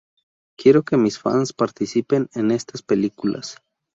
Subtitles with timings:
[0.59, 3.57] Quiero que mis fans participen en estas películas.